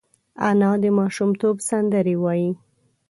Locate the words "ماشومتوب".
0.97-1.55